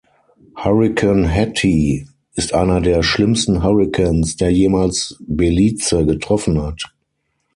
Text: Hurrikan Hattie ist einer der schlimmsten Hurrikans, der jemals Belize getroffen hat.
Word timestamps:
Hurrikan 0.55 1.25
Hattie 1.25 2.07
ist 2.33 2.55
einer 2.55 2.81
der 2.81 3.03
schlimmsten 3.03 3.61
Hurrikans, 3.61 4.35
der 4.35 4.49
jemals 4.49 5.15
Belize 5.27 6.07
getroffen 6.07 6.59
hat. 6.59 6.91